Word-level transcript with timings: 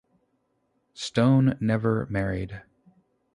Stone 0.95 1.59
never 1.59 2.07
married. 2.09 2.63